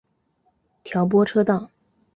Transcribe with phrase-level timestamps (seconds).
[0.81, 1.69] 调拨车道。